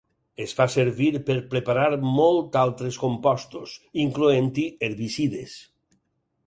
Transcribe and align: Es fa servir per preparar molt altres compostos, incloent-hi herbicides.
Es 0.43 0.53
fa 0.59 0.65
servir 0.75 1.09
per 1.27 1.35
preparar 1.51 1.85
molt 2.21 2.57
altres 2.63 2.99
compostos, 3.05 3.77
incloent-hi 4.07 4.69
herbicides. 4.89 5.57